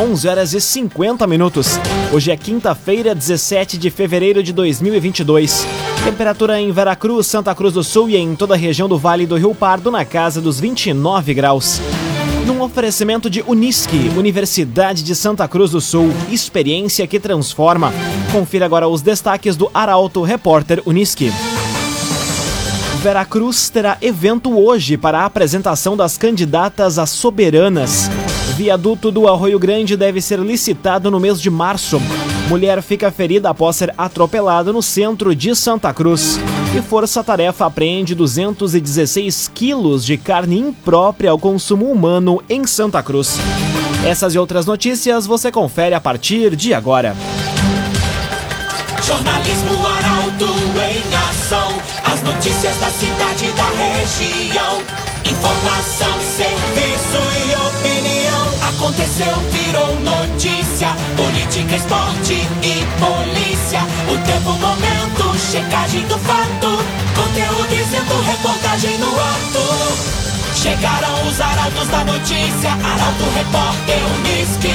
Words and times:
11 0.00 0.28
horas 0.28 0.54
e 0.54 0.60
50 0.60 1.26
minutos. 1.26 1.76
Hoje 2.12 2.30
é 2.30 2.36
quinta-feira, 2.36 3.16
17 3.16 3.76
de 3.76 3.90
fevereiro 3.90 4.44
de 4.44 4.52
2022. 4.52 5.66
Temperatura 6.04 6.60
em 6.60 6.70
Veracruz, 6.70 7.26
Santa 7.26 7.52
Cruz 7.52 7.74
do 7.74 7.82
Sul 7.82 8.08
e 8.08 8.16
em 8.16 8.36
toda 8.36 8.54
a 8.54 8.56
região 8.56 8.88
do 8.88 8.96
Vale 8.96 9.26
do 9.26 9.36
Rio 9.36 9.52
Pardo 9.56 9.90
na 9.90 10.04
casa 10.04 10.40
dos 10.40 10.60
29 10.60 11.34
graus. 11.34 11.80
Num 12.46 12.62
oferecimento 12.62 13.28
de 13.28 13.42
Unisque, 13.44 14.12
Universidade 14.16 15.02
de 15.02 15.16
Santa 15.16 15.48
Cruz 15.48 15.72
do 15.72 15.80
Sul, 15.80 16.12
experiência 16.30 17.04
que 17.04 17.18
transforma. 17.18 17.92
Confira 18.30 18.66
agora 18.66 18.86
os 18.86 19.02
destaques 19.02 19.56
do 19.56 19.68
Arauto 19.74 20.22
Repórter 20.22 20.80
Unisque. 20.86 21.32
Veracruz 23.02 23.68
terá 23.68 23.98
evento 24.00 24.56
hoje 24.56 24.96
para 24.96 25.20
a 25.20 25.24
apresentação 25.24 25.96
das 25.96 26.16
candidatas 26.16 27.00
a 27.00 27.06
soberanas. 27.06 28.08
Viaduto 28.58 29.12
do 29.12 29.28
Arroio 29.28 29.56
Grande 29.56 29.96
deve 29.96 30.20
ser 30.20 30.40
licitado 30.40 31.12
no 31.12 31.20
mês 31.20 31.40
de 31.40 31.48
março. 31.48 32.02
Mulher 32.48 32.82
fica 32.82 33.08
ferida 33.08 33.48
após 33.50 33.76
ser 33.76 33.94
atropelada 33.96 34.72
no 34.72 34.82
centro 34.82 35.32
de 35.32 35.54
Santa 35.54 35.94
Cruz. 35.94 36.40
E 36.76 36.82
Força 36.82 37.22
Tarefa 37.22 37.66
apreende 37.66 38.16
216 38.16 39.48
quilos 39.54 40.04
de 40.04 40.16
carne 40.16 40.58
imprópria 40.58 41.30
ao 41.30 41.38
consumo 41.38 41.86
humano 41.86 42.42
em 42.50 42.66
Santa 42.66 43.00
Cruz. 43.00 43.38
Essas 44.04 44.34
e 44.34 44.38
outras 44.40 44.66
notícias 44.66 45.24
você 45.24 45.52
confere 45.52 45.94
a 45.94 46.00
partir 46.00 46.56
de 46.56 46.74
agora. 46.74 47.14
Jornalismo 49.06 49.86
Arauto 49.86 50.46
em 50.82 51.14
ação. 51.30 51.78
As 52.12 52.20
notícias 52.24 52.76
da 52.78 52.90
cidade 52.90 53.52
da 53.52 53.68
região. 53.70 54.82
Informação, 55.24 56.12
serviço 56.36 57.18
e 57.46 57.54
opinião. 57.54 58.07
Aconteceu, 58.88 59.36
virou 59.52 60.00
notícia. 60.00 60.88
Política, 61.14 61.76
esporte 61.76 62.32
e 62.62 62.86
polícia. 62.98 63.80
O 64.10 64.16
tempo, 64.24 64.52
momento, 64.52 65.38
checagem 65.38 66.06
do 66.06 66.16
fato. 66.20 66.68
Conteúdo 67.14 67.68
dizendo, 67.68 68.18
reportagem 68.22 68.96
no 68.96 69.08
ato. 69.08 69.60
Chegaram 70.54 71.28
os 71.28 71.38
arautos 71.38 71.88
da 71.88 72.02
notícia. 72.02 72.70
Arauto, 72.70 73.24
repórter, 73.34 73.98
Unisque. 74.16 74.72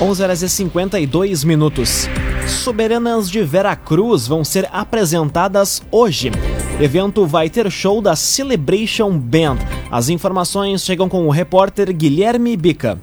11 0.00 0.22
horas 0.22 0.42
e 0.42 0.48
52 0.48 1.42
minutos. 1.42 2.08
Soberanas 2.46 3.28
de 3.28 3.42
Veracruz 3.42 4.28
vão 4.28 4.44
ser 4.44 4.68
apresentadas 4.72 5.82
hoje. 5.90 6.30
O 6.78 6.82
evento 6.84 7.26
vai 7.26 7.50
ter 7.50 7.68
show 7.68 8.00
da 8.00 8.14
Celebration 8.14 9.18
Band. 9.18 9.58
As 9.90 10.10
informações 10.10 10.84
chegam 10.84 11.08
com 11.08 11.26
o 11.26 11.30
repórter 11.30 11.90
Guilherme 11.94 12.54
Bica. 12.58 12.98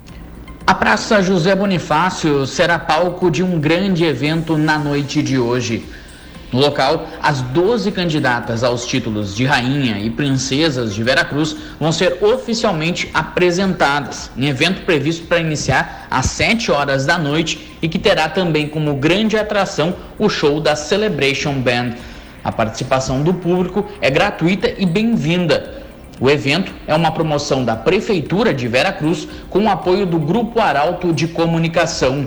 A 0.67 0.75
Praça 0.75 1.19
José 1.19 1.55
Bonifácio 1.55 2.45
será 2.45 2.77
palco 2.77 3.31
de 3.31 3.41
um 3.41 3.59
grande 3.59 4.05
evento 4.05 4.55
na 4.55 4.77
noite 4.77 5.23
de 5.23 5.39
hoje. 5.39 5.83
No 6.53 6.59
local, 6.59 7.07
as 7.23 7.41
12 7.41 7.91
candidatas 7.91 8.63
aos 8.63 8.85
títulos 8.85 9.35
de 9.35 9.45
rainha 9.45 9.97
e 9.97 10.11
princesas 10.11 10.93
de 10.93 11.03
Veracruz 11.03 11.55
vão 11.79 11.91
ser 11.91 12.23
oficialmente 12.23 13.09
apresentadas, 13.15 14.29
em 14.37 14.45
evento 14.45 14.85
previsto 14.85 15.25
para 15.25 15.39
iniciar 15.39 16.05
às 16.11 16.27
7 16.27 16.71
horas 16.71 17.03
da 17.03 17.17
noite 17.17 17.75
e 17.81 17.89
que 17.89 17.97
terá 17.97 18.29
também 18.29 18.67
como 18.69 18.93
grande 18.93 19.35
atração 19.35 19.95
o 20.19 20.29
show 20.29 20.61
da 20.61 20.75
Celebration 20.75 21.53
Band. 21.53 21.95
A 22.43 22.51
participação 22.51 23.23
do 23.23 23.33
público 23.33 23.87
é 23.99 24.11
gratuita 24.11 24.71
e 24.77 24.85
bem-vinda. 24.85 25.84
O 26.19 26.29
evento 26.29 26.73
é 26.87 26.95
uma 26.95 27.11
promoção 27.11 27.65
da 27.65 27.75
Prefeitura 27.75 28.53
de 28.53 28.67
Veracruz 28.69 29.27
com 29.49 29.65
o 29.65 29.69
apoio 29.69 30.05
do 30.05 30.17
Grupo 30.17 30.61
Arauto 30.61 31.11
de 31.11 31.27
Comunicação. 31.27 32.25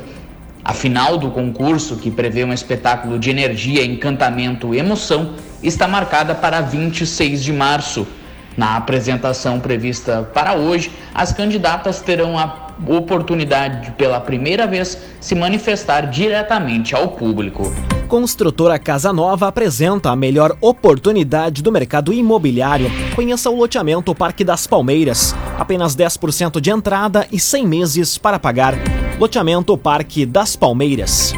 A 0.62 0.75
final 0.75 1.17
do 1.17 1.30
concurso, 1.30 1.97
que 1.97 2.11
prevê 2.11 2.45
um 2.45 2.53
espetáculo 2.53 3.19
de 3.19 3.30
energia, 3.30 3.83
encantamento 3.83 4.74
e 4.74 4.79
emoção, 4.79 5.35
está 5.62 5.89
marcada 5.89 6.35
para 6.35 6.61
26 6.61 7.42
de 7.42 7.52
março. 7.52 8.07
Na 8.55 8.77
apresentação 8.77 9.58
prevista 9.58 10.29
para 10.35 10.55
hoje, 10.55 10.91
as 11.14 11.33
candidatas 11.33 12.02
terão 12.02 12.39
a 12.39 12.67
oportunidade 12.86 13.86
de, 13.86 13.90
pela 13.92 14.20
primeira 14.20 14.66
vez, 14.66 14.98
se 15.20 15.34
manifestar 15.34 16.11
diretamente 16.11 16.94
ao 16.94 17.08
público. 17.08 17.72
Construtora 18.08 18.78
Casa 18.78 19.12
Nova 19.12 19.48
apresenta 19.48 20.11
a 20.11 20.16
melhor 20.16 20.56
oportunidade 20.61 21.62
do 21.62 21.70
mercado 21.70 22.12
imobiliário. 22.12 22.90
Conheça 23.14 23.50
o 23.50 23.56
loteamento 23.56 24.14
Parque 24.14 24.42
das 24.42 24.67
Palmeiras. 24.67 25.34
Apenas 25.58 25.94
10% 25.94 26.61
de 26.61 26.70
entrada 26.70 27.27
e 27.30 27.38
100 27.38 27.67
meses 27.67 28.17
para 28.17 28.38
pagar. 28.38 28.74
Loteamento 29.18 29.77
Parque 29.77 30.24
das 30.24 30.56
Palmeiras. 30.56 31.34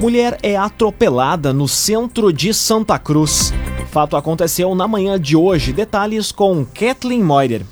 Mulher 0.00 0.38
é 0.42 0.56
atropelada 0.56 1.52
no 1.52 1.68
centro 1.68 2.32
de 2.32 2.54
Santa 2.54 2.98
Cruz. 2.98 3.52
Fato 3.90 4.16
aconteceu 4.16 4.74
na 4.74 4.88
manhã 4.88 5.20
de 5.20 5.36
hoje. 5.36 5.72
Detalhes 5.72 6.32
com 6.32 6.64
Kathleen 6.64 7.22
Moider. 7.22 7.62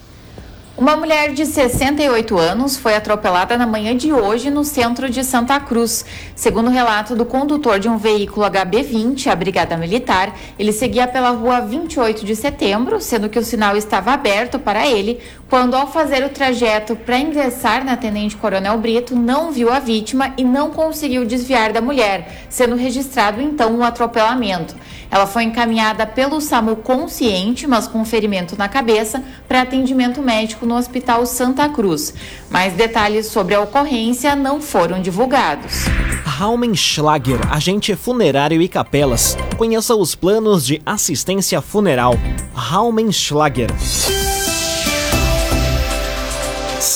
Uma 0.83 0.97
mulher 0.97 1.33
de 1.33 1.47
68 1.47 2.37
anos 2.37 2.77
foi 2.77 2.97
atropelada 2.97 3.57
na 3.57 3.65
manhã 3.65 3.97
de 3.97 4.13
hoje 4.13 4.51
no 4.51 4.65
centro 4.65 5.09
de 5.09 5.23
Santa 5.23 5.61
Cruz. 5.61 6.05
Segundo 6.35 6.67
o 6.67 6.73
relato 6.73 7.15
do 7.15 7.25
condutor 7.25 7.79
de 7.79 7.89
um 7.89 7.97
veículo 7.97 8.45
HB20, 8.47 9.29
a 9.29 9.37
Brigada 9.37 9.77
Militar, 9.77 10.37
ele 10.59 10.73
seguia 10.73 11.07
pela 11.07 11.31
rua 11.31 11.61
28 11.61 12.27
de 12.27 12.35
setembro, 12.35 13.01
sendo 13.01 13.29
que 13.29 13.39
o 13.39 13.45
sinal 13.45 13.77
estava 13.77 14.11
aberto 14.11 14.59
para 14.59 14.85
ele, 14.85 15.21
quando, 15.53 15.75
ao 15.75 15.87
fazer 15.87 16.25
o 16.25 16.31
trajeto 16.31 16.97
para 16.97 17.19
ingressar 17.19 17.85
na 17.85 17.95
Tenente 17.95 18.35
Coronel 18.35 18.79
Brito, 18.79 19.15
não 19.15 19.53
viu 19.53 19.71
a 19.71 19.79
vítima 19.79 20.33
e 20.39 20.43
não 20.43 20.71
conseguiu 20.71 21.27
desviar 21.27 21.75
da 21.75 21.81
mulher, 21.83 22.47
sendo 22.49 22.75
registrado 22.75 23.39
então 23.39 23.75
o 23.75 23.81
um 23.81 23.85
atropelamento. 23.85 24.75
Ela 25.11 25.27
foi 25.27 25.43
encaminhada 25.43 26.07
pelo 26.07 26.41
SAMU 26.41 26.77
consciente, 26.77 27.67
mas 27.67 27.87
com 27.87 28.03
ferimento 28.03 28.57
na 28.57 28.67
cabeça, 28.67 29.23
para 29.47 29.61
atendimento 29.61 30.23
médico 30.23 30.65
no 30.65 30.75
Hospital 30.75 31.27
Santa 31.27 31.69
Cruz. 31.69 32.15
Mais 32.49 32.73
detalhes 32.73 33.27
sobre 33.27 33.55
a 33.55 33.61
ocorrência 33.61 34.35
não 34.35 34.59
foram 34.59 35.03
divulgados. 35.03 35.85
Raumenschlager, 36.25 37.39
agente 37.53 37.95
funerário 37.95 38.63
e 38.63 38.69
capelas. 38.69 39.37
Conheça 39.59 39.95
os 39.95 40.15
planos 40.15 40.65
de 40.65 40.81
assistência 40.87 41.61
funeral. 41.61 42.15
Raumenschlager. 42.55 43.69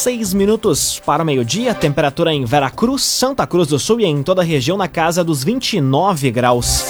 Seis 0.06 0.33
minutos 0.33 1.03
para 1.05 1.25
o 1.25 1.27
meio-dia, 1.27 1.75
temperatura 1.75 2.33
em 2.33 2.44
Veracruz, 2.44 3.03
Santa 3.03 3.44
Cruz 3.44 3.67
do 3.67 3.77
Sul 3.77 4.00
e 4.00 4.05
em 4.05 4.22
toda 4.22 4.41
a 4.41 4.44
região 4.44 4.77
na 4.77 4.87
casa 4.87 5.25
dos 5.25 5.43
29 5.43 6.31
graus. 6.31 6.84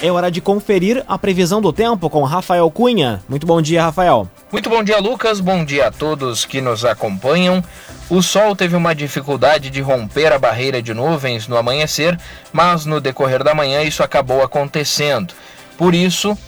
É 0.00 0.08
hora 0.08 0.30
de 0.30 0.40
conferir 0.40 1.02
a 1.08 1.18
previsão 1.18 1.60
do 1.60 1.72
tempo 1.72 2.08
com 2.08 2.22
Rafael 2.22 2.70
Cunha. 2.70 3.20
Muito 3.28 3.44
bom 3.44 3.60
dia, 3.60 3.82
Rafael. 3.82 4.30
Muito 4.52 4.70
bom 4.70 4.84
dia, 4.84 5.00
Lucas. 5.00 5.40
Bom 5.40 5.64
dia 5.64 5.88
a 5.88 5.90
todos 5.90 6.44
que 6.44 6.60
nos 6.60 6.84
acompanham. 6.84 7.60
O 8.08 8.22
sol 8.22 8.54
teve 8.54 8.76
uma 8.76 8.94
dificuldade 8.94 9.68
de 9.68 9.80
romper 9.80 10.32
a 10.32 10.38
barreira 10.38 10.80
de 10.80 10.94
nuvens 10.94 11.48
no 11.48 11.56
amanhecer, 11.56 12.16
mas 12.52 12.86
no 12.86 13.00
decorrer 13.00 13.42
da 13.42 13.52
manhã 13.52 13.82
isso 13.82 14.00
acabou 14.00 14.44
acontecendo. 14.44 15.34
Por 15.76 15.92
isso, 15.92 16.38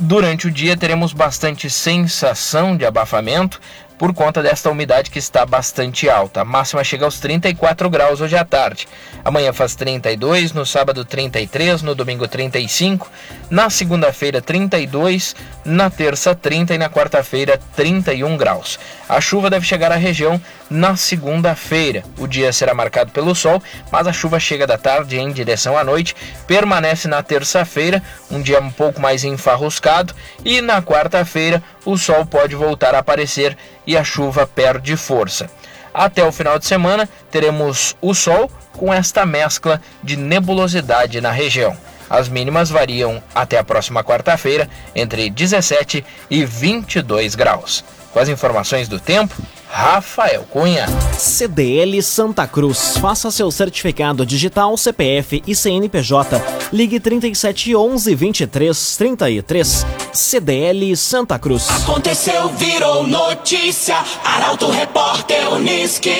durante 0.00 0.48
o 0.48 0.50
dia 0.50 0.76
teremos 0.76 1.12
bastante 1.12 1.70
sensação 1.70 2.76
de 2.76 2.84
abafamento, 2.84 3.60
por 3.98 4.12
conta 4.12 4.42
desta 4.42 4.70
umidade 4.70 5.10
que 5.10 5.18
está 5.18 5.46
bastante 5.46 6.08
alta. 6.08 6.40
A 6.40 6.44
máxima 6.44 6.82
chega 6.82 7.04
aos 7.04 7.20
34 7.20 7.88
graus 7.88 8.20
hoje 8.20 8.36
à 8.36 8.44
tarde. 8.44 8.88
Amanhã 9.24 9.52
faz 9.52 9.74
32, 9.74 10.52
no 10.52 10.66
sábado 10.66 11.04
33, 11.04 11.82
no 11.82 11.94
domingo 11.94 12.26
35, 12.26 13.10
na 13.50 13.70
segunda-feira 13.70 14.42
32, 14.42 15.34
na 15.64 15.88
terça 15.88 16.34
30 16.34 16.74
e 16.74 16.78
na 16.78 16.90
quarta-feira 16.90 17.58
31 17.76 18.36
graus. 18.36 18.78
A 19.08 19.20
chuva 19.20 19.48
deve 19.48 19.64
chegar 19.66 19.92
à 19.92 19.96
região 19.96 20.40
na 20.68 20.96
segunda-feira. 20.96 22.02
O 22.18 22.26
dia 22.26 22.52
será 22.52 22.74
marcado 22.74 23.12
pelo 23.12 23.34
sol, 23.34 23.62
mas 23.90 24.06
a 24.06 24.12
chuva 24.12 24.40
chega 24.40 24.66
da 24.66 24.76
tarde 24.76 25.18
em 25.18 25.30
direção 25.30 25.76
à 25.76 25.84
noite, 25.84 26.16
permanece 26.46 27.06
na 27.06 27.22
terça-feira, 27.22 28.02
um 28.30 28.42
dia 28.42 28.60
um 28.60 28.70
pouco 28.70 29.00
mais 29.00 29.24
enfarruscado, 29.24 30.14
e 30.44 30.60
na 30.60 30.82
quarta-feira 30.82 31.62
o 31.84 31.96
sol 31.96 32.24
pode 32.24 32.54
voltar 32.54 32.94
a 32.94 32.98
aparecer 32.98 33.56
e 33.86 33.96
a 33.96 34.04
chuva 34.04 34.46
perde 34.46 34.96
força. 34.96 35.48
Até 35.92 36.24
o 36.24 36.32
final 36.32 36.58
de 36.58 36.66
semana 36.66 37.08
teremos 37.30 37.96
o 38.00 38.14
sol 38.14 38.50
com 38.72 38.92
esta 38.92 39.24
mescla 39.24 39.80
de 40.02 40.16
nebulosidade 40.16 41.20
na 41.20 41.30
região. 41.30 41.76
As 42.10 42.28
mínimas 42.28 42.68
variam 42.70 43.22
até 43.34 43.58
a 43.58 43.64
próxima 43.64 44.04
quarta-feira 44.04 44.68
entre 44.94 45.30
17 45.30 46.04
e 46.30 46.44
22 46.44 47.34
graus. 47.34 47.84
Com 48.14 48.20
as 48.20 48.28
informações 48.28 48.86
do 48.86 49.00
tempo, 49.00 49.34
Rafael 49.68 50.44
Cunha. 50.44 50.86
CDL 51.18 52.00
Santa 52.00 52.46
Cruz. 52.46 52.96
Faça 52.98 53.28
seu 53.28 53.50
certificado 53.50 54.24
digital 54.24 54.76
CPF 54.76 55.42
e 55.44 55.52
CNPJ. 55.52 56.40
Ligue 56.72 57.00
3711 57.00 58.14
2333. 58.14 59.86
CDL 60.12 60.96
Santa 60.96 61.40
Cruz. 61.40 61.68
Aconteceu, 61.68 62.50
virou 62.50 63.04
notícia. 63.04 63.96
Arauto 64.24 64.70
Repórter 64.70 65.52
Uniski. 65.52 66.14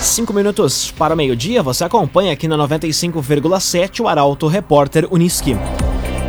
Cinco 0.00 0.32
minutos 0.32 0.90
para 0.90 1.12
o 1.12 1.16
meio-dia, 1.16 1.62
você 1.62 1.84
acompanha 1.84 2.32
aqui 2.32 2.48
na 2.48 2.56
95,7 2.56 4.00
o 4.00 4.08
Arauto 4.08 4.46
Repórter 4.46 5.06
Uniski. 5.12 5.54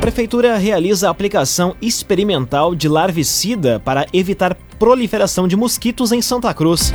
Prefeitura 0.02 0.58
realiza 0.58 1.08
a 1.08 1.12
aplicação 1.12 1.76
experimental 1.80 2.74
de 2.74 2.90
larvicida 2.90 3.80
para 3.80 4.08
evitar 4.12 4.58
proliferação 4.80 5.48
de 5.48 5.56
mosquitos 5.56 6.12
em 6.12 6.24
Santa 6.24 6.52
Cruz. 6.56 6.92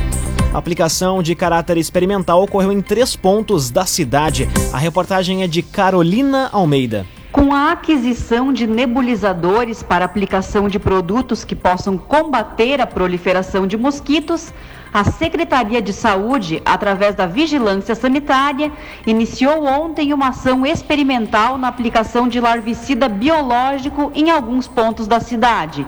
A 0.53 0.57
aplicação 0.57 1.23
de 1.23 1.33
caráter 1.33 1.77
experimental 1.77 2.43
ocorreu 2.43 2.69
em 2.69 2.81
três 2.81 3.15
pontos 3.15 3.71
da 3.71 3.85
cidade. 3.85 4.49
A 4.73 4.77
reportagem 4.77 5.41
é 5.41 5.47
de 5.47 5.61
Carolina 5.61 6.49
Almeida. 6.51 7.05
Com 7.31 7.53
a 7.53 7.71
aquisição 7.71 8.51
de 8.51 8.67
nebulizadores 8.67 9.81
para 9.81 10.03
aplicação 10.03 10.67
de 10.67 10.77
produtos 10.77 11.45
que 11.45 11.55
possam 11.55 11.97
combater 11.97 12.81
a 12.81 12.87
proliferação 12.87 13.65
de 13.65 13.77
mosquitos, 13.77 14.53
a 14.93 15.03
Secretaria 15.03 15.81
de 15.81 15.93
Saúde, 15.93 16.61
através 16.65 17.15
da 17.15 17.25
Vigilância 17.25 17.95
Sanitária, 17.95 18.71
iniciou 19.05 19.65
ontem 19.65 20.13
uma 20.13 20.29
ação 20.29 20.65
experimental 20.65 21.57
na 21.57 21.67
aplicação 21.67 22.27
de 22.27 22.39
larvicida 22.39 23.07
biológico 23.07 24.11
em 24.15 24.29
alguns 24.29 24.67
pontos 24.67 25.07
da 25.07 25.19
cidade. 25.19 25.85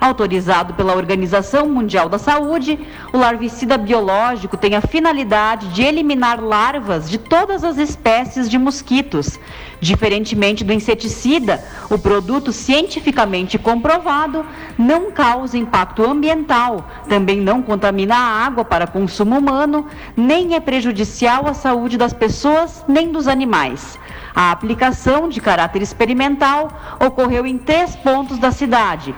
Autorizado 0.00 0.74
pela 0.74 0.94
Organização 0.94 1.68
Mundial 1.68 2.08
da 2.08 2.18
Saúde, 2.18 2.78
o 3.12 3.18
larvicida 3.18 3.76
biológico 3.76 4.56
tem 4.56 4.76
a 4.76 4.80
finalidade 4.80 5.68
de 5.68 5.82
eliminar 5.82 6.40
larvas 6.40 7.10
de 7.10 7.18
todas 7.18 7.64
as 7.64 7.78
espécies 7.78 8.48
de 8.48 8.56
mosquitos. 8.58 9.40
Diferentemente 9.80 10.62
do 10.62 10.72
inseticida, 10.72 11.64
o 11.90 11.98
produto 11.98 12.52
cientificamente 12.52 13.58
comprovado 13.58 14.46
não 14.78 15.10
causa 15.10 15.58
impacto 15.58 16.04
ambiental, 16.04 16.88
também 17.08 17.40
não 17.40 17.60
contamina 17.60 18.14
a 18.14 18.46
água 18.46 18.64
para 18.64 18.86
consumo 18.86 19.36
humano, 19.36 19.86
nem 20.16 20.54
é 20.54 20.60
prejudicial 20.60 21.46
à 21.46 21.54
saúde 21.54 21.98
das 21.98 22.12
pessoas 22.12 22.84
nem 22.86 23.10
dos 23.10 23.26
animais. 23.26 23.98
A 24.34 24.52
aplicação 24.52 25.28
de 25.28 25.40
caráter 25.40 25.82
experimental 25.82 26.68
ocorreu 27.04 27.44
em 27.44 27.58
três 27.58 27.96
pontos 27.96 28.38
da 28.38 28.52
cidade: 28.52 29.12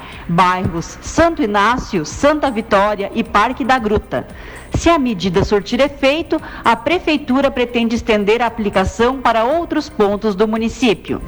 Santo 0.81 1.43
Inácio, 1.43 2.07
Santa 2.07 2.51
Vitória 2.51 3.11
e 3.15 3.25
Parque 3.25 3.65
da 3.65 3.79
Gruta. 3.79 4.27
Se 4.75 4.89
a 4.89 4.99
medida 4.99 5.45
surtir 5.45 5.81
efeito, 5.81 6.41
a 6.65 6.77
Prefeitura 6.77 7.51
pretende 7.51 7.97
estender 7.97 8.41
a 8.41 8.47
aplicação 8.47 9.21
para 9.21 9.45
outros 9.45 9.89
pontos 9.89 10.35
do 10.35 10.47
município. 10.47 11.21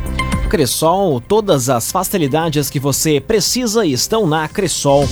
Cressol, 0.48 1.20
todas 1.20 1.68
as 1.68 1.90
facilidades 1.90 2.70
que 2.70 2.78
você 2.78 3.20
precisa 3.20 3.84
estão 3.84 4.26
na 4.26 4.46
Cressol. 4.48 5.08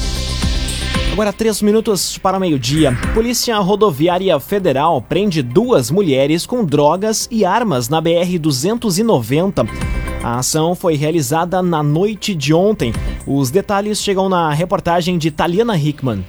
Agora, 1.12 1.32
três 1.32 1.61
minutos 1.61 2.17
para 2.19 2.38
meio-dia. 2.38 2.97
Polícia 3.12 3.59
Rodoviária 3.59 4.38
Federal 4.38 5.03
prende 5.03 5.43
duas 5.43 5.91
mulheres 5.91 6.47
com 6.47 6.65
drogas 6.65 7.27
e 7.31 7.44
armas 7.44 7.88
na 7.88 8.00
BR-290. 8.00 10.00
A 10.22 10.38
ação 10.38 10.75
foi 10.75 10.96
realizada 10.96 11.62
na 11.62 11.82
noite 11.82 12.34
de 12.34 12.52
ontem. 12.52 12.93
Os 13.26 13.50
detalhes 13.50 14.02
chegam 14.02 14.28
na 14.28 14.52
reportagem 14.52 15.17
de 15.17 15.31
Taliana 15.31 15.78
Hickman. 15.78 16.22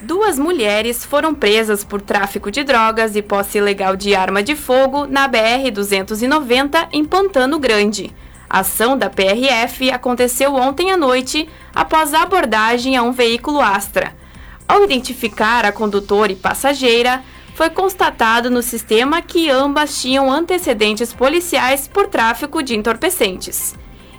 Duas 0.00 0.36
mulheres 0.36 1.04
foram 1.04 1.32
presas 1.32 1.84
por 1.84 2.00
tráfico 2.00 2.50
de 2.50 2.64
drogas 2.64 3.14
e 3.14 3.22
posse 3.22 3.58
ilegal 3.58 3.94
de 3.94 4.16
arma 4.16 4.42
de 4.42 4.56
fogo 4.56 5.06
na 5.06 5.28
BR-290 5.28 6.88
em 6.92 7.04
Pantano 7.04 7.60
Grande. 7.60 8.10
A 8.50 8.60
ação 8.60 8.98
da 8.98 9.08
PRF 9.08 9.88
aconteceu 9.92 10.56
ontem 10.56 10.90
à 10.90 10.96
noite 10.96 11.48
após 11.72 12.12
a 12.12 12.22
abordagem 12.22 12.96
a 12.96 13.02
um 13.04 13.12
veículo 13.12 13.60
Astra. 13.60 14.12
Ao 14.66 14.82
identificar 14.82 15.64
a 15.64 15.70
condutora 15.70 16.32
e 16.32 16.36
passageira, 16.36 17.22
foi 17.54 17.70
constatado 17.70 18.50
no 18.50 18.62
sistema 18.62 19.20
que 19.20 19.50
ambas 19.50 20.00
tinham 20.00 20.30
antecedentes 20.30 21.12
policiais 21.12 21.86
por 21.86 22.06
tráfico 22.06 22.62
de 22.62 22.74
entorpecentes. 22.74 23.74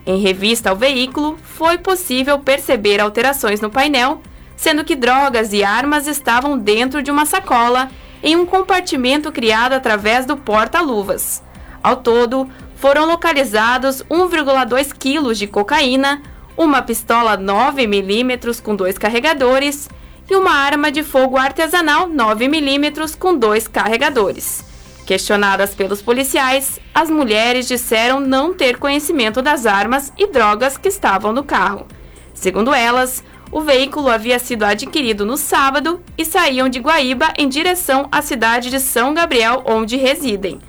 Em 0.06 0.20
revista 0.20 0.70
ao 0.70 0.76
veículo, 0.76 1.38
foi 1.44 1.78
possível 1.78 2.40
perceber 2.40 3.00
alterações 3.00 3.62
no 3.62 3.70
painel, 3.70 4.22
sendo 4.56 4.84
que 4.84 4.96
drogas 4.96 5.54
e 5.54 5.64
armas 5.64 6.08
estavam 6.08 6.58
dentro 6.58 7.02
de 7.02 7.10
uma 7.10 7.26
sacola 7.26 7.90
em 8.22 8.36
um 8.36 8.46
compartimento 8.46 9.32
criado 9.32 9.74
através 9.74 10.26
do 10.26 10.38
porta-luvas. 10.38 11.42
Ao 11.82 11.98
todo, 11.98 12.48
foram 12.76 13.06
localizados 13.06 14.04
1,2 14.10 14.94
quilos 14.94 15.38
de 15.38 15.48
cocaína, 15.48 16.22
uma 16.56 16.82
pistola 16.82 17.38
9mm 17.38 18.62
com 18.62 18.76
dois 18.76 18.98
carregadores 18.98 19.90
e 20.30 20.36
uma 20.36 20.52
arma 20.52 20.92
de 20.92 21.04
fogo 21.04 21.38
artesanal 21.38 22.10
9mm 22.10 23.18
com 23.18 23.38
dois 23.38 23.68
carregadores. 23.68 24.64
Questionadas 25.06 25.76
pelos 25.76 26.02
policiais, 26.02 26.80
as 26.94 27.10
mulheres 27.10 27.68
disseram 27.68 28.20
não 28.20 28.54
ter 28.54 28.78
conhecimento 28.78 29.42
das 29.42 29.66
armas 29.66 30.14
e 30.18 30.28
drogas 30.28 30.78
que 30.78 30.88
estavam 30.88 31.34
no 31.34 31.44
carro. 31.44 31.86
Segundo 32.34 32.74
elas, 32.74 33.24
o 33.52 33.62
veículo 33.62 34.10
havia 34.10 34.40
sido 34.40 34.64
adquirido 34.64 35.26
no 35.26 35.38
sábado 35.38 36.02
e 36.18 36.26
saíam 36.26 36.70
de 36.70 36.80
Guaíba 36.80 37.34
em 37.38 37.48
direção 37.48 38.08
à 38.12 38.22
cidade 38.22 38.70
de 38.70 38.80
São 38.80 39.14
Gabriel, 39.14 39.62
onde 39.66 39.98
residem. 39.98 40.60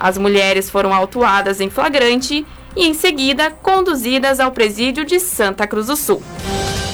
As 0.00 0.18
mulheres 0.18 0.68
foram 0.68 0.92
autuadas 0.92 1.60
em 1.60 1.70
flagrante 1.70 2.44
e, 2.74 2.86
em 2.86 2.94
seguida, 2.94 3.50
conduzidas 3.50 4.40
ao 4.40 4.50
presídio 4.50 5.04
de 5.04 5.20
Santa 5.20 5.66
Cruz 5.66 5.86
do 5.86 5.96
Sul. 5.96 6.22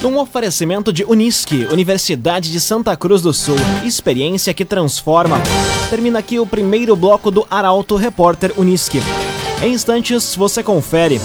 Num 0.03 0.19
oferecimento 0.19 0.91
de 0.91 1.05
Unisque, 1.05 1.69
Universidade 1.71 2.51
de 2.51 2.59
Santa 2.59 2.97
Cruz 2.97 3.21
do 3.21 3.35
Sul, 3.35 3.57
experiência 3.85 4.55
que 4.55 4.65
transforma. 4.65 5.37
Termina 5.91 6.19
aqui 6.19 6.39
o 6.39 6.47
primeiro 6.47 6.97
bloco 6.97 7.31
do 7.31 7.47
Arauto 7.51 7.97
Repórter 7.97 8.55
Unisque. 8.57 9.03
Em 9.63 9.75
instantes, 9.75 10.35
você 10.35 10.63
confere. 10.63 11.21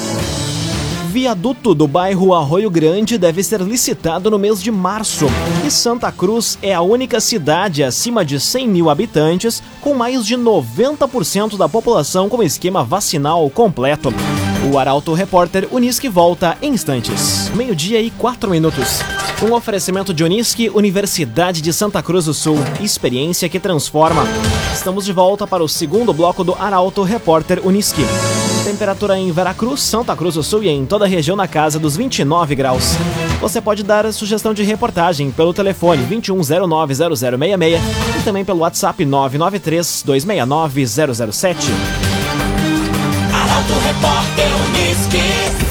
Viaduto 1.15 1.73
do 1.73 1.87
bairro 1.87 2.33
Arroio 2.33 2.69
Grande 2.69 3.17
deve 3.17 3.41
ser 3.41 3.61
licitado 3.61 4.29
no 4.29 4.37
mês 4.37 4.61
de 4.61 4.69
março. 4.69 5.27
E 5.65 5.71
Santa 5.71 6.11
Cruz 6.11 6.59
é 6.61 6.73
a 6.73 6.81
única 6.81 7.21
cidade 7.21 7.85
acima 7.85 8.25
de 8.25 8.37
100 8.37 8.67
mil 8.67 8.89
habitantes 8.89 9.63
com 9.79 9.93
mais 9.93 10.25
de 10.25 10.35
90% 10.35 11.55
da 11.55 11.69
população 11.69 12.27
com 12.27 12.43
esquema 12.43 12.83
vacinal 12.83 13.49
completo. 13.49 14.13
O 14.69 14.77
Arauto 14.77 15.13
Repórter 15.13 15.69
Unisque 15.71 16.09
volta 16.09 16.57
em 16.61 16.73
instantes. 16.73 17.49
Meio-dia 17.55 18.01
e 18.01 18.09
quatro 18.09 18.49
minutos. 18.49 18.99
Um 19.41 19.53
oferecimento 19.53 20.13
de 20.13 20.21
Unisque, 20.21 20.69
Universidade 20.69 21.61
de 21.61 21.71
Santa 21.71 22.03
Cruz 22.03 22.25
do 22.25 22.33
Sul. 22.33 22.57
Experiência 22.81 23.47
que 23.47 23.57
transforma. 23.57 24.23
Estamos 24.73 25.05
de 25.05 25.13
volta 25.13 25.47
para 25.47 25.63
o 25.63 25.69
segundo 25.69 26.11
bloco 26.11 26.43
do 26.43 26.53
Arauto 26.55 27.03
Repórter 27.03 27.65
Unisque. 27.65 28.03
Temperatura 28.75 29.17
em 29.17 29.31
Veracruz, 29.31 29.79
Santa 29.79 30.13
Cruz 30.17 30.35
do 30.35 30.43
Sul 30.43 30.61
e 30.61 30.67
em 30.67 30.85
toda 30.85 31.05
a 31.05 31.07
região 31.07 31.37
na 31.37 31.47
casa 31.47 31.79
dos 31.79 31.95
29 31.95 32.55
graus. 32.55 32.97
Você 33.39 33.61
pode 33.61 33.83
dar 33.83 34.11
sugestão 34.11 34.53
de 34.53 34.63
reportagem 34.63 35.31
pelo 35.31 35.53
telefone 35.53 36.05
21090066 36.07 37.79
e 38.19 38.23
também 38.25 38.43
pelo 38.43 38.59
WhatsApp 38.59 39.05
993 39.05 40.03
269 40.05 40.85
007. 41.23 41.71
Arauto 43.33 43.73
Repórter 43.79 44.49
Unisque. 44.67 45.64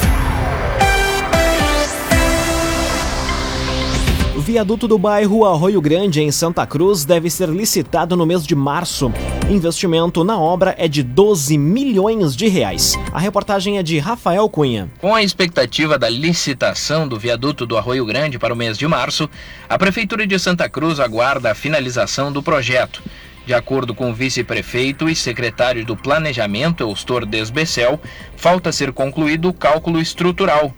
Viaduto 4.45 4.87
do 4.87 4.99
bairro 4.99 5.43
Arroio 5.43 5.81
Grande, 5.81 6.21
em 6.21 6.31
Santa 6.31 6.67
Cruz, 6.67 7.03
deve 7.03 7.31
ser 7.31 7.49
licitado 7.49 8.15
no 8.15 8.27
mês 8.27 8.45
de 8.45 8.53
março. 8.53 9.11
Investimento 9.49 10.23
na 10.23 10.39
obra 10.39 10.75
é 10.77 10.87
de 10.87 11.01
12 11.01 11.57
milhões 11.57 12.35
de 12.35 12.47
reais. 12.47 12.93
A 13.11 13.19
reportagem 13.19 13.79
é 13.79 13.83
de 13.83 13.97
Rafael 13.97 14.47
Cunha. 14.47 14.87
Com 15.01 15.15
a 15.15 15.23
expectativa 15.23 15.97
da 15.97 16.07
licitação 16.07 17.07
do 17.07 17.17
viaduto 17.17 17.65
do 17.65 17.75
Arroio 17.75 18.05
Grande 18.05 18.37
para 18.37 18.53
o 18.53 18.55
mês 18.55 18.77
de 18.77 18.87
março, 18.87 19.27
a 19.67 19.79
Prefeitura 19.79 20.27
de 20.27 20.37
Santa 20.37 20.69
Cruz 20.69 20.99
aguarda 20.99 21.49
a 21.51 21.55
finalização 21.55 22.31
do 22.31 22.43
projeto. 22.43 23.01
De 23.47 23.53
acordo 23.55 23.95
com 23.95 24.11
o 24.11 24.13
vice-prefeito 24.13 25.09
e 25.09 25.15
secretário 25.15 25.83
do 25.83 25.97
Planejamento, 25.97 26.81
Eustor 26.81 27.25
Desbecel, 27.25 27.99
falta 28.37 28.71
ser 28.71 28.91
concluído 28.91 29.49
o 29.49 29.53
cálculo 29.53 29.99
estrutural, 29.99 30.71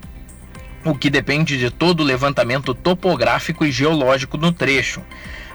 o 0.90 0.98
que 0.98 1.10
depende 1.10 1.58
de 1.58 1.70
todo 1.70 2.00
o 2.02 2.06
levantamento 2.06 2.74
topográfico 2.74 3.66
e 3.66 3.72
geológico 3.72 4.38
no 4.38 4.52
trecho. 4.52 5.02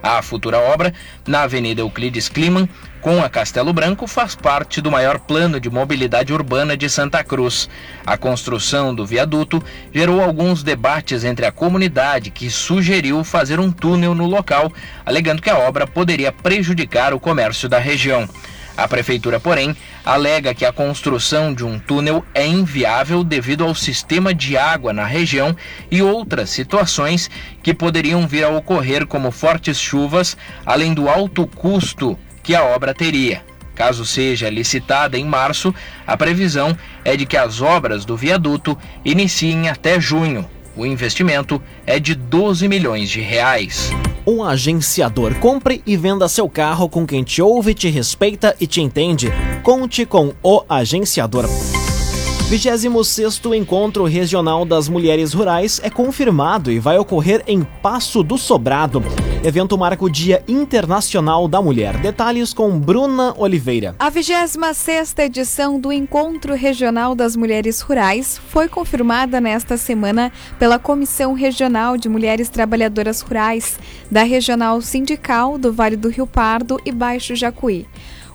A 0.02 0.20
futura 0.20 0.58
obra, 0.58 0.92
na 1.26 1.42
Avenida 1.42 1.80
Euclides 1.80 2.28
Kliman, 2.28 2.68
com 3.00 3.22
a 3.22 3.28
Castelo 3.28 3.72
Branco 3.72 4.06
faz 4.06 4.34
parte 4.34 4.80
do 4.80 4.90
maior 4.90 5.18
plano 5.20 5.60
de 5.60 5.70
mobilidade 5.70 6.32
urbana 6.32 6.76
de 6.76 6.90
Santa 6.90 7.22
Cruz. 7.22 7.70
A 8.04 8.16
construção 8.16 8.92
do 8.92 9.06
viaduto 9.06 9.62
gerou 9.94 10.20
alguns 10.20 10.62
debates 10.62 11.22
entre 11.24 11.46
a 11.46 11.52
comunidade, 11.52 12.30
que 12.30 12.50
sugeriu 12.50 13.22
fazer 13.22 13.60
um 13.60 13.70
túnel 13.70 14.14
no 14.14 14.26
local, 14.26 14.72
alegando 15.06 15.40
que 15.40 15.50
a 15.50 15.58
obra 15.58 15.86
poderia 15.86 16.32
prejudicar 16.32 17.14
o 17.14 17.20
comércio 17.20 17.68
da 17.68 17.78
região. 17.78 18.28
A 18.76 18.88
prefeitura, 18.88 19.38
porém, 19.38 19.76
alega 20.04 20.54
que 20.54 20.64
a 20.64 20.72
construção 20.72 21.52
de 21.52 21.64
um 21.64 21.78
túnel 21.78 22.24
é 22.34 22.46
inviável 22.46 23.22
devido 23.22 23.64
ao 23.64 23.74
sistema 23.74 24.34
de 24.34 24.56
água 24.56 24.92
na 24.92 25.04
região 25.04 25.54
e 25.90 26.02
outras 26.02 26.50
situações 26.50 27.30
que 27.62 27.74
poderiam 27.74 28.26
vir 28.26 28.44
a 28.44 28.48
ocorrer, 28.48 29.06
como 29.06 29.30
fortes 29.30 29.78
chuvas, 29.78 30.36
além 30.64 30.94
do 30.94 31.08
alto 31.08 31.46
custo 31.46 32.18
que 32.42 32.54
a 32.54 32.64
obra 32.64 32.94
teria. 32.94 33.42
Caso 33.74 34.04
seja 34.04 34.50
licitada 34.50 35.18
em 35.18 35.24
março, 35.24 35.74
a 36.06 36.16
previsão 36.16 36.76
é 37.04 37.16
de 37.16 37.26
que 37.26 37.36
as 37.36 37.60
obras 37.60 38.04
do 38.04 38.16
viaduto 38.16 38.76
iniciem 39.04 39.68
até 39.68 40.00
junho. 40.00 40.48
O 40.76 40.86
investimento 40.86 41.62
é 41.86 41.98
de 41.98 42.14
12 42.14 42.68
milhões 42.68 43.10
de 43.10 43.20
reais. 43.20 43.90
Um 44.26 44.44
agenciador. 44.44 45.34
Compre 45.36 45.82
e 45.84 45.96
venda 45.96 46.28
seu 46.28 46.48
carro 46.48 46.88
com 46.88 47.06
quem 47.06 47.24
te 47.24 47.42
ouve, 47.42 47.74
te 47.74 47.88
respeita 47.88 48.54
e 48.60 48.66
te 48.66 48.80
entende. 48.80 49.28
Conte 49.62 50.06
com 50.06 50.32
o 50.42 50.64
agenciador. 50.68 51.44
26º 52.52 53.56
Encontro 53.56 54.04
Regional 54.04 54.66
das 54.66 54.86
Mulheres 54.86 55.32
Rurais 55.32 55.80
é 55.82 55.88
confirmado 55.88 56.70
e 56.70 56.78
vai 56.78 56.98
ocorrer 56.98 57.42
em 57.46 57.62
Passo 57.62 58.22
do 58.22 58.36
Sobrado. 58.36 59.02
Evento 59.42 59.78
marca 59.78 60.04
o 60.04 60.10
Dia 60.10 60.44
Internacional 60.46 61.48
da 61.48 61.62
Mulher. 61.62 61.96
Detalhes 61.96 62.52
com 62.52 62.78
Bruna 62.78 63.32
Oliveira. 63.38 63.96
A 63.98 64.10
26ª 64.10 65.20
edição 65.20 65.80
do 65.80 65.90
Encontro 65.90 66.54
Regional 66.54 67.14
das 67.14 67.36
Mulheres 67.36 67.80
Rurais 67.80 68.38
foi 68.50 68.68
confirmada 68.68 69.40
nesta 69.40 69.78
semana 69.78 70.30
pela 70.58 70.78
Comissão 70.78 71.32
Regional 71.32 71.96
de 71.96 72.10
Mulheres 72.10 72.50
Trabalhadoras 72.50 73.22
Rurais 73.22 73.78
da 74.10 74.24
Regional 74.24 74.78
Sindical 74.82 75.56
do 75.56 75.72
Vale 75.72 75.96
do 75.96 76.10
Rio 76.10 76.26
Pardo 76.26 76.78
e 76.84 76.92
Baixo 76.92 77.34
Jacuí. 77.34 77.86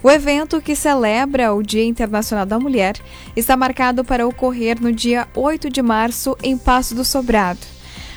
O 0.03 0.11
evento, 0.11 0.61
que 0.61 0.75
celebra 0.75 1.53
o 1.53 1.63
Dia 1.63 1.83
Internacional 1.83 2.45
da 2.45 2.59
Mulher, 2.59 2.95
está 3.35 3.57
marcado 3.57 4.03
para 4.03 4.27
ocorrer 4.27 4.79
no 4.79 4.91
dia 4.91 5.27
8 5.35 5.69
de 5.69 5.81
março 5.81 6.37
em 6.43 6.55
Passo 6.57 6.93
do 6.93 7.03
Sobrado. 7.03 7.59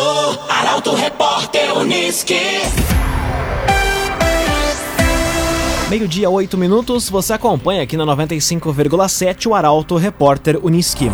Arauto 0.50 0.96
Repórter 0.96 1.78
Unisque. 1.78 2.40
Meio-dia, 5.90 6.30
8 6.30 6.58
minutos, 6.58 7.10
você 7.10 7.34
acompanha 7.34 7.84
aqui 7.84 7.98
na 7.98 8.06
95,7 8.06 9.48
o 9.48 9.54
Arauto 9.54 9.98
Repórter 9.98 10.58
Uniski. 10.64 11.12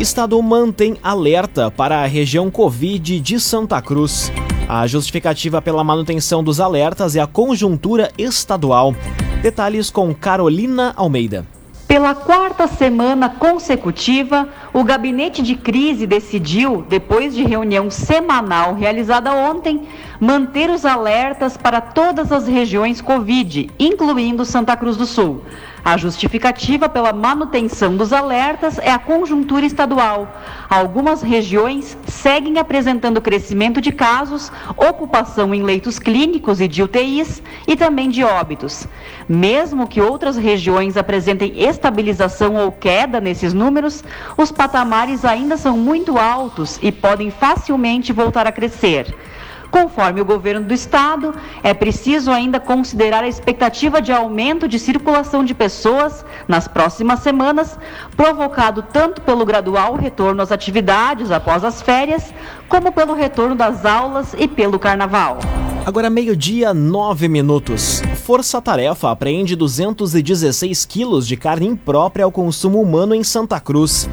Estado 0.00 0.42
mantém 0.42 0.96
alerta 1.02 1.70
para 1.70 2.02
a 2.02 2.06
região 2.06 2.50
Covid 2.50 3.20
de 3.20 3.38
Santa 3.38 3.80
Cruz. 3.80 4.30
A 4.68 4.86
justificativa 4.88 5.62
pela 5.62 5.84
manutenção 5.84 6.42
dos 6.42 6.58
alertas 6.58 7.14
é 7.14 7.20
a 7.20 7.28
conjuntura 7.28 8.10
estadual. 8.18 8.94
Detalhes 9.40 9.90
com 9.90 10.12
Carolina 10.12 10.92
Almeida. 10.96 11.46
Pela 11.86 12.12
quarta 12.12 12.66
semana 12.66 13.28
consecutiva, 13.28 14.48
o 14.72 14.82
gabinete 14.82 15.40
de 15.42 15.54
crise 15.54 16.08
decidiu, 16.08 16.84
depois 16.88 17.32
de 17.32 17.44
reunião 17.44 17.88
semanal 17.88 18.74
realizada 18.74 19.32
ontem, 19.32 19.86
manter 20.18 20.70
os 20.70 20.84
alertas 20.84 21.56
para 21.56 21.80
todas 21.80 22.32
as 22.32 22.48
regiões 22.48 23.00
Covid, 23.00 23.70
incluindo 23.78 24.44
Santa 24.44 24.76
Cruz 24.76 24.96
do 24.96 25.06
Sul. 25.06 25.42
A 25.84 25.98
justificativa 25.98 26.88
pela 26.88 27.12
manutenção 27.12 27.94
dos 27.94 28.10
alertas 28.10 28.78
é 28.78 28.90
a 28.90 28.98
conjuntura 28.98 29.66
estadual. 29.66 30.34
Algumas 30.66 31.20
regiões 31.20 31.94
seguem 32.06 32.58
apresentando 32.58 33.20
crescimento 33.20 33.82
de 33.82 33.92
casos, 33.92 34.50
ocupação 34.78 35.54
em 35.54 35.62
leitos 35.62 35.98
clínicos 35.98 36.58
e 36.58 36.66
de 36.66 36.82
UTIs 36.82 37.42
e 37.68 37.76
também 37.76 38.08
de 38.08 38.24
óbitos. 38.24 38.88
Mesmo 39.28 39.86
que 39.86 40.00
outras 40.00 40.38
regiões 40.38 40.96
apresentem 40.96 41.52
estabilização 41.62 42.54
ou 42.56 42.72
queda 42.72 43.20
nesses 43.20 43.52
números, 43.52 44.02
os 44.38 44.50
patamares 44.50 45.22
ainda 45.22 45.58
são 45.58 45.76
muito 45.76 46.16
altos 46.16 46.78
e 46.80 46.90
podem 46.90 47.30
facilmente 47.30 48.10
voltar 48.10 48.46
a 48.46 48.52
crescer. 48.52 49.14
Conforme 49.74 50.20
o 50.20 50.24
governo 50.24 50.64
do 50.64 50.72
estado, 50.72 51.34
é 51.60 51.74
preciso 51.74 52.30
ainda 52.30 52.60
considerar 52.60 53.24
a 53.24 53.28
expectativa 53.28 54.00
de 54.00 54.12
aumento 54.12 54.68
de 54.68 54.78
circulação 54.78 55.44
de 55.44 55.52
pessoas 55.52 56.24
nas 56.46 56.68
próximas 56.68 57.18
semanas, 57.18 57.76
provocado 58.16 58.82
tanto 58.82 59.20
pelo 59.20 59.44
gradual 59.44 59.96
retorno 59.96 60.40
às 60.40 60.52
atividades 60.52 61.32
após 61.32 61.64
as 61.64 61.82
férias, 61.82 62.32
como 62.68 62.92
pelo 62.92 63.14
retorno 63.14 63.56
das 63.56 63.84
aulas 63.84 64.32
e 64.38 64.46
pelo 64.46 64.78
carnaval. 64.78 65.40
Agora 65.84 66.08
meio-dia, 66.08 66.72
nove 66.72 67.26
minutos. 67.26 68.00
Força 68.24 68.62
Tarefa 68.62 69.10
apreende 69.10 69.56
216 69.56 70.86
quilos 70.86 71.26
de 71.26 71.36
carne 71.36 71.66
imprópria 71.66 72.24
ao 72.24 72.30
consumo 72.30 72.80
humano 72.80 73.12
em 73.12 73.24
Santa 73.24 73.58
Cruz. 73.58 74.08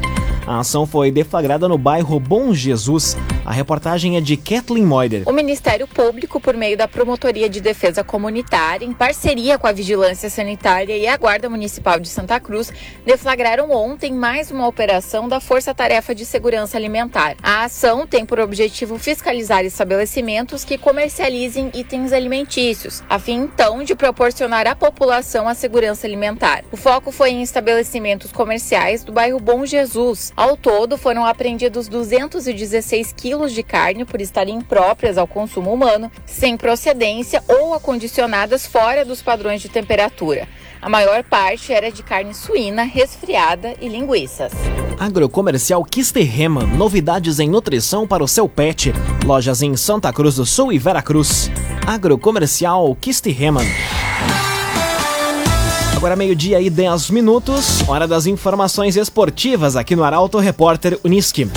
A 0.47 0.61
ação 0.61 0.87
foi 0.87 1.11
deflagrada 1.11 1.67
no 1.67 1.77
bairro 1.77 2.19
Bom 2.19 2.51
Jesus. 2.51 3.15
A 3.43 3.51
reportagem 3.51 4.17
é 4.17 4.21
de 4.21 4.37
Kathleen 4.37 4.85
Moider. 4.85 5.23
O 5.25 5.31
Ministério 5.31 5.87
Público, 5.87 6.39
por 6.39 6.55
meio 6.55 6.77
da 6.77 6.87
Promotoria 6.87 7.49
de 7.49 7.59
Defesa 7.59 8.03
Comunitária, 8.03 8.85
em 8.85 8.93
parceria 8.93 9.57
com 9.57 9.65
a 9.65 9.71
Vigilância 9.71 10.29
Sanitária 10.29 10.95
e 10.95 11.07
a 11.07 11.17
Guarda 11.17 11.49
Municipal 11.49 11.99
de 11.99 12.07
Santa 12.07 12.39
Cruz, 12.39 12.71
deflagraram 13.03 13.71
ontem 13.71 14.13
mais 14.13 14.51
uma 14.51 14.67
operação 14.67 15.27
da 15.27 15.39
Força 15.39 15.73
Tarefa 15.73 16.13
de 16.13 16.23
Segurança 16.23 16.77
Alimentar. 16.77 17.35
A 17.41 17.63
ação 17.63 18.05
tem 18.05 18.27
por 18.27 18.39
objetivo 18.39 18.99
fiscalizar 18.99 19.65
estabelecimentos 19.65 20.63
que 20.63 20.77
comercializem 20.77 21.71
itens 21.73 22.13
alimentícios, 22.13 23.01
a 23.09 23.17
fim 23.17 23.39
então 23.41 23.83
de 23.83 23.95
proporcionar 23.95 24.67
à 24.67 24.75
população 24.75 25.47
a 25.47 25.55
segurança 25.55 26.05
alimentar. 26.05 26.63
O 26.71 26.77
foco 26.77 27.11
foi 27.11 27.31
em 27.31 27.41
estabelecimentos 27.41 28.31
comerciais 28.31 29.03
do 29.03 29.11
bairro 29.11 29.39
Bom 29.39 29.65
Jesus. 29.65 30.31
Ao 30.37 30.55
todo, 30.55 30.95
foram 30.95 31.25
apreendidos 31.25 31.87
216 31.87 33.13
quilos 33.13 33.30
de 33.31 33.63
carne 33.63 34.05
por 34.05 34.19
estarem 34.19 34.57
impróprias 34.57 35.17
ao 35.17 35.25
consumo 35.25 35.73
humano, 35.73 36.11
sem 36.25 36.57
procedência 36.57 37.43
ou 37.47 37.73
acondicionadas 37.73 38.67
fora 38.67 39.05
dos 39.05 39.21
padrões 39.21 39.61
de 39.61 39.69
temperatura. 39.69 40.47
A 40.81 40.89
maior 40.89 41.23
parte 41.23 41.71
era 41.71 41.91
de 41.91 42.03
carne 42.03 42.33
suína, 42.33 42.83
resfriada 42.83 43.73
e 43.79 43.87
linguiças. 43.87 44.51
Agrocomercial 44.99 45.83
Kisterreman, 45.83 46.67
novidades 46.67 47.39
em 47.39 47.49
nutrição 47.49 48.05
para 48.05 48.23
o 48.23 48.27
seu 48.27 48.49
pet. 48.49 48.93
Lojas 49.25 49.61
em 49.61 49.75
Santa 49.77 50.11
Cruz 50.11 50.35
do 50.35 50.45
Sul 50.45 50.73
e 50.73 50.77
Veracruz. 50.77 51.49
Agrocomercial 51.87 52.95
Kisterreman. 52.99 53.65
Agora 55.95 56.15
meio-dia 56.15 56.59
e 56.59 56.67
10 56.67 57.11
minutos, 57.11 57.87
hora 57.87 58.07
das 58.07 58.25
informações 58.25 58.95
esportivas 58.95 59.75
aqui 59.75 59.95
no 59.95 60.03
Arauto 60.03 60.39
Repórter 60.39 60.99
Uniski. 61.03 61.47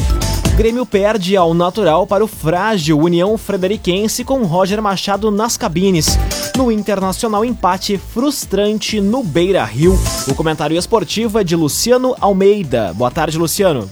Grêmio 0.56 0.86
perde 0.86 1.36
ao 1.36 1.52
natural 1.52 2.06
para 2.06 2.22
o 2.22 2.28
frágil 2.28 3.00
União 3.00 3.36
Frederiquense 3.36 4.22
com 4.22 4.44
Roger 4.44 4.80
Machado 4.80 5.28
nas 5.28 5.56
cabines. 5.56 6.16
No 6.56 6.70
Internacional 6.70 7.44
empate 7.44 7.98
frustrante 7.98 9.00
no 9.00 9.24
Beira 9.24 9.64
Rio. 9.64 9.98
O 10.28 10.34
comentário 10.34 10.76
esportivo 10.76 11.40
é 11.40 11.44
de 11.44 11.56
Luciano 11.56 12.14
Almeida. 12.20 12.94
Boa 12.94 13.10
tarde, 13.10 13.36
Luciano. 13.36 13.90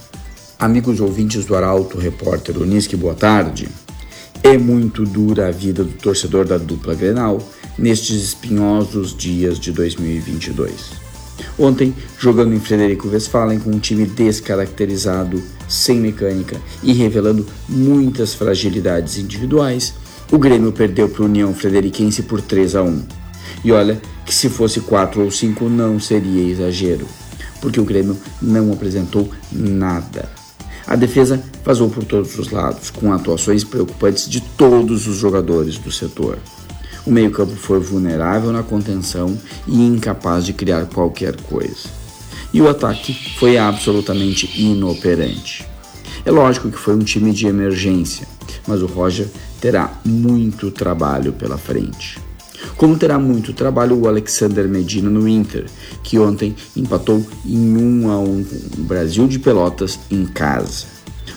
Amigos 0.57 1.01
ouvintes 1.01 1.43
do 1.43 1.53
Arauto, 1.53 1.97
repórter 1.97 2.57
Unisque, 2.57 2.95
boa 2.95 3.13
tarde. 3.13 3.67
É 4.41 4.57
muito 4.57 5.03
dura 5.03 5.49
a 5.49 5.51
vida 5.51 5.83
do 5.83 5.91
torcedor 5.91 6.45
da 6.45 6.57
dupla 6.57 6.95
Grenal 6.95 7.39
nestes 7.77 8.23
espinhosos 8.23 9.13
dias 9.13 9.59
de 9.59 9.73
2022. 9.73 10.91
Ontem, 11.59 11.93
jogando 12.17 12.53
em 12.53 12.59
Frederico 12.59 13.09
Westphalen 13.09 13.59
com 13.59 13.69
um 13.69 13.79
time 13.79 14.05
descaracterizado, 14.05 15.43
sem 15.73 15.99
mecânica 15.99 16.61
e 16.83 16.93
revelando 16.93 17.45
muitas 17.67 18.35
fragilidades 18.35 19.17
individuais, 19.17 19.93
o 20.31 20.37
Grêmio 20.37 20.71
perdeu 20.71 21.09
para 21.09 21.23
o 21.23 21.25
União 21.25 21.53
Frederiquense 21.53 22.23
por 22.23 22.41
3 22.41 22.75
a 22.75 22.83
1. 22.83 23.03
E 23.65 23.71
olha 23.71 23.99
que 24.25 24.33
se 24.33 24.49
fosse 24.49 24.79
4 24.81 25.23
ou 25.23 25.31
5 25.31 25.67
não 25.69 25.99
seria 25.99 26.49
exagero, 26.49 27.07
porque 27.59 27.79
o 27.79 27.85
Grêmio 27.85 28.15
não 28.41 28.71
apresentou 28.71 29.29
nada. 29.51 30.29
A 30.85 30.95
defesa 30.95 31.41
vazou 31.63 31.89
por 31.89 32.03
todos 32.03 32.37
os 32.37 32.51
lados, 32.51 32.89
com 32.91 33.11
atuações 33.11 33.63
preocupantes 33.63 34.29
de 34.29 34.41
todos 34.41 35.07
os 35.07 35.15
jogadores 35.17 35.77
do 35.77 35.91
setor. 35.91 36.37
O 37.05 37.11
meio-campo 37.11 37.55
foi 37.55 37.79
vulnerável 37.79 38.51
na 38.51 38.63
contenção 38.63 39.37
e 39.67 39.81
incapaz 39.81 40.45
de 40.45 40.53
criar 40.53 40.85
qualquer 40.85 41.35
coisa. 41.41 42.02
E 42.53 42.61
o 42.61 42.69
ataque 42.69 43.13
foi 43.39 43.57
absolutamente 43.57 44.61
inoperante. 44.61 45.65
É 46.23 46.29
lógico 46.29 46.69
que 46.69 46.77
foi 46.77 46.95
um 46.95 46.99
time 46.99 47.31
de 47.31 47.47
emergência, 47.47 48.27
mas 48.67 48.81
o 48.81 48.85
Roger 48.85 49.27
terá 49.59 49.91
muito 50.05 50.69
trabalho 50.69 51.33
pela 51.33 51.57
frente. 51.57 52.19
Como 52.77 52.97
terá 52.97 53.17
muito 53.17 53.53
trabalho 53.53 53.99
o 53.99 54.07
Alexander 54.07 54.67
Medina 54.67 55.09
no 55.09 55.27
Inter, 55.27 55.65
que 56.03 56.19
ontem 56.19 56.55
empatou 56.77 57.25
em 57.45 57.75
1 57.75 58.11
a 58.11 58.19
1 58.19 58.43
com 58.43 58.81
o 58.81 58.83
Brasil 58.83 59.27
de 59.27 59.39
Pelotas 59.39 59.99
em 60.11 60.25
casa. 60.25 60.85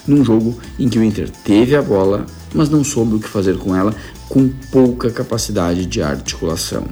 Num 0.07 0.25
jogo 0.25 0.57
em 0.79 0.89
que 0.89 0.99
o 0.99 1.03
Inter 1.03 1.31
teve 1.31 1.75
a 1.75 1.83
bola, 1.83 2.27
mas 2.55 2.69
não 2.69 2.85
soube 2.85 3.17
o 3.17 3.19
que 3.19 3.29
fazer 3.29 3.57
com 3.57 3.75
ela, 3.75 3.95
com 4.29 4.49
pouca 4.71 5.11
capacidade 5.11 5.87
de 5.87 6.03
articulação. 6.03 6.85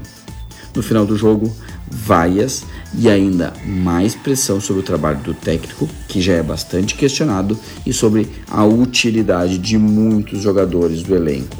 No 0.74 0.82
final 0.82 1.06
do 1.06 1.16
jogo, 1.16 1.54
vaias 1.90 2.64
e 2.96 3.08
ainda 3.08 3.52
mais 3.64 4.14
pressão 4.14 4.60
sobre 4.60 4.82
o 4.82 4.84
trabalho 4.84 5.18
do 5.18 5.34
técnico, 5.34 5.88
que 6.08 6.20
já 6.20 6.34
é 6.34 6.42
bastante 6.42 6.94
questionado, 6.94 7.58
e 7.84 7.92
sobre 7.92 8.28
a 8.50 8.64
utilidade 8.64 9.58
de 9.58 9.76
muitos 9.76 10.40
jogadores 10.40 11.02
do 11.02 11.14
elenco, 11.14 11.56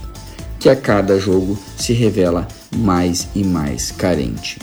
que 0.59 0.69
a 0.69 0.77
cada 0.77 1.19
jogo 1.19 1.59
se 1.77 1.93
revela 1.93 2.47
mais 2.77 3.29
e 3.35 3.45
mais 3.45 3.91
carente. 3.91 4.59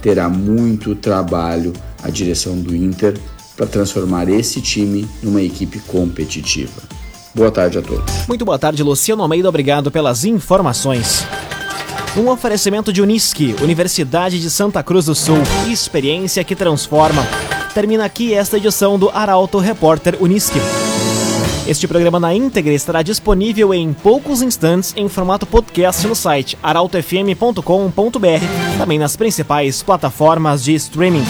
Terá 0.00 0.28
muito 0.28 0.94
trabalho 0.94 1.72
a 2.02 2.10
direção 2.10 2.58
do 2.58 2.74
Inter 2.76 3.18
para 3.56 3.66
transformar 3.66 4.28
esse 4.28 4.60
time 4.60 5.08
numa 5.22 5.40
equipe 5.40 5.78
competitiva. 5.80 6.82
Boa 7.34 7.50
tarde 7.50 7.78
a 7.78 7.82
todos. 7.82 8.26
Muito 8.28 8.44
boa 8.44 8.58
tarde, 8.58 8.82
Luciano 8.82 9.22
Almeida. 9.22 9.48
Obrigado 9.48 9.90
pelas 9.90 10.24
informações. 10.24 11.24
Um 12.16 12.28
oferecimento 12.28 12.92
de 12.92 13.02
Unisque, 13.02 13.56
Universidade 13.60 14.40
de 14.40 14.48
Santa 14.48 14.84
Cruz 14.84 15.06
do 15.06 15.16
Sul. 15.16 15.38
Experiência 15.68 16.44
que 16.44 16.54
transforma. 16.54 17.26
Termina 17.74 18.04
aqui 18.04 18.32
esta 18.32 18.56
edição 18.56 18.96
do 18.96 19.10
Arauto 19.10 19.58
Repórter 19.58 20.16
Unisque. 20.20 20.60
Este 21.66 21.88
programa 21.88 22.20
na 22.20 22.32
íntegra 22.32 22.72
estará 22.72 23.02
disponível 23.02 23.74
em 23.74 23.92
poucos 23.92 24.42
instantes 24.42 24.94
em 24.96 25.08
formato 25.08 25.44
podcast 25.44 26.06
no 26.06 26.14
site 26.14 26.56
arautofm.com.br, 26.62 28.78
também 28.78 28.98
nas 28.98 29.16
principais 29.16 29.82
plataformas 29.82 30.62
de 30.62 30.72
streaming. 30.74 31.24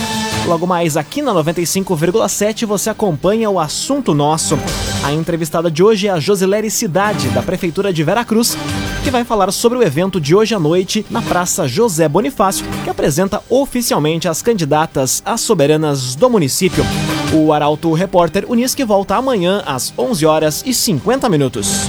Logo 0.46 0.66
mais 0.66 0.98
aqui 0.98 1.22
na 1.22 1.32
95,7 1.32 2.66
você 2.66 2.90
acompanha 2.90 3.48
o 3.48 3.58
assunto 3.58 4.12
nosso. 4.12 4.58
A 5.02 5.14
entrevistada 5.14 5.70
de 5.70 5.82
hoje 5.82 6.08
é 6.08 6.10
a 6.10 6.20
Josilere 6.20 6.70
Cidade, 6.70 7.28
da 7.28 7.42
Prefeitura 7.42 7.90
de 7.90 8.04
Veracruz, 8.04 8.54
que 9.04 9.10
vai 9.10 9.22
falar 9.22 9.52
sobre 9.52 9.76
o 9.76 9.82
evento 9.82 10.18
de 10.18 10.34
hoje 10.34 10.54
à 10.54 10.58
noite 10.58 11.04
na 11.10 11.20
Praça 11.20 11.68
José 11.68 12.08
Bonifácio, 12.08 12.64
que 12.82 12.88
apresenta 12.88 13.42
oficialmente 13.50 14.26
as 14.26 14.40
candidatas 14.40 15.22
às 15.26 15.42
soberanas 15.42 16.14
do 16.14 16.30
município. 16.30 16.82
O 17.30 17.52
Arauto 17.52 17.92
Repórter 17.92 18.46
Unisque 18.48 18.82
volta 18.82 19.16
amanhã 19.16 19.62
às 19.66 19.92
11 19.98 20.24
horas 20.24 20.62
e 20.64 20.72
50 20.72 21.28
minutos. 21.28 21.86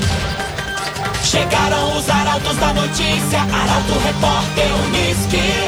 Chegaram 1.23 1.97
os 1.97 2.09
arautos 2.09 2.57
da 2.57 2.73
notícia, 2.73 3.39
Arauto 3.39 3.93
Repórter 4.03 4.67
Unisque. 4.87 5.65